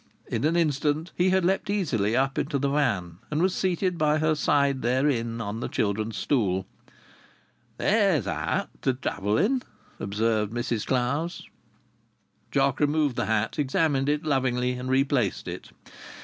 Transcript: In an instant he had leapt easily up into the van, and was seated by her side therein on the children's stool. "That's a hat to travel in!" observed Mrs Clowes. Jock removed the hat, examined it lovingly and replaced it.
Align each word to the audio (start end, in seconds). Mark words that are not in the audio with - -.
In 0.25 0.45
an 0.45 0.55
instant 0.55 1.11
he 1.15 1.29
had 1.29 1.45
leapt 1.45 1.69
easily 1.69 2.17
up 2.17 2.39
into 2.39 2.57
the 2.57 2.69
van, 2.71 3.19
and 3.29 3.39
was 3.39 3.53
seated 3.53 3.99
by 3.99 4.17
her 4.17 4.33
side 4.33 4.81
therein 4.81 5.39
on 5.39 5.59
the 5.59 5.67
children's 5.67 6.17
stool. 6.17 6.65
"That's 7.77 8.25
a 8.25 8.33
hat 8.33 8.69
to 8.81 8.95
travel 8.95 9.37
in!" 9.37 9.61
observed 9.99 10.51
Mrs 10.53 10.87
Clowes. 10.87 11.43
Jock 12.51 12.79
removed 12.79 13.15
the 13.15 13.27
hat, 13.27 13.59
examined 13.59 14.09
it 14.09 14.23
lovingly 14.23 14.71
and 14.71 14.89
replaced 14.89 15.47
it. 15.47 15.69